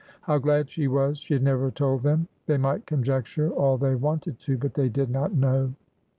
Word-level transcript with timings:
How 0.21 0.39
glad 0.39 0.67
she 0.67 0.87
was 0.87 1.19
she 1.19 1.35
had 1.35 1.43
never 1.43 1.69
told 1.69 2.01
them! 2.01 2.27
They 2.47 2.57
might 2.57 2.87
conjecture 2.87 3.51
all 3.51 3.77
they 3.77 3.93
wanted 3.93 4.39
to, 4.39 4.57
but 4.57 4.73
they 4.73 4.89
did 4.89 5.11
not 5.11 5.35
know! 5.35 5.75